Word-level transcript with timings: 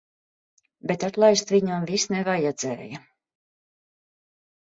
Bet 0.91 1.03
atlaist 1.07 1.51
viņam 1.55 1.85
vis 1.91 2.05
nevajadzēja. 2.15 3.03